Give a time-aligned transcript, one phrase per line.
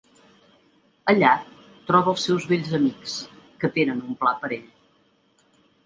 [1.13, 1.33] Allà,
[1.91, 3.21] troba els seus vells amics,
[3.63, 4.69] que tenen un pla per ell.